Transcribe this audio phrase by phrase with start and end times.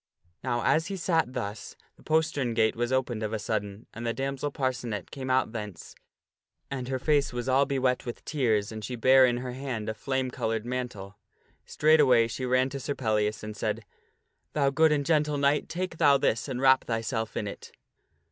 [0.43, 4.15] Now, as he sat thus, the postern gate was opened of a sudden, and the
[4.15, 5.93] damsel Parcenet came out thence.
[6.71, 9.89] And her face was all be wet with tears, and she bare in her hand
[9.89, 11.17] a flame colored p ar cenet brin mantle.
[11.67, 13.85] Straightway she ran to Sir Pellias, and said,"
[14.53, 17.47] Thou '%" to sir good and gentle knight, take thou this and wrap thyself in
[17.47, 17.71] it."